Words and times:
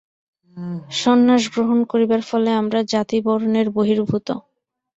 সন্ন্যাস 0.95 1.43
গ্রহণ 1.53 1.79
করিবার 1.91 2.21
ফলে 2.29 2.49
আমরা 2.61 2.79
জাতি-বর্ণের 2.93 3.67
বহির্ভূত। 3.71 4.27